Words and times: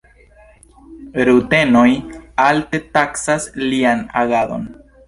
Rutenoj 1.29 1.85
alte 2.49 2.83
taksas 2.99 3.49
lian 3.69 4.07
agadon. 4.25 4.71